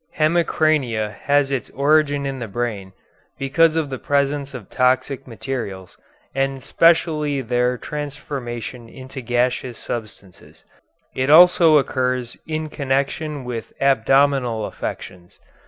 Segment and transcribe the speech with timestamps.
[0.17, 2.91] Hemicrania has its origin in the brain,
[3.37, 5.95] because of the presence of toxic materials,
[6.33, 10.65] and specially their transformation into gaseous substances.
[11.13, 15.37] It also occurs in connection with abdominal affections.